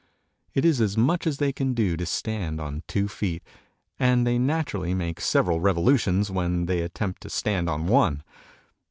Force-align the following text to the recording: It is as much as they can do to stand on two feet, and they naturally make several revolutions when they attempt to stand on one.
It 0.55 0.65
is 0.65 0.81
as 0.81 0.97
much 0.97 1.27
as 1.27 1.37
they 1.37 1.53
can 1.53 1.75
do 1.75 1.95
to 1.95 2.07
stand 2.07 2.59
on 2.59 2.81
two 2.87 3.07
feet, 3.07 3.43
and 3.99 4.25
they 4.25 4.39
naturally 4.39 4.95
make 4.95 5.21
several 5.21 5.59
revolutions 5.61 6.31
when 6.31 6.65
they 6.65 6.81
attempt 6.81 7.21
to 7.21 7.29
stand 7.29 7.69
on 7.69 7.85
one. 7.85 8.23